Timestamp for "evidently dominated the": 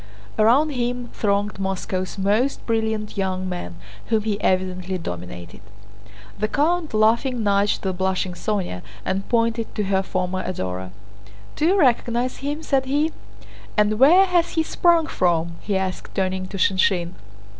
4.41-6.47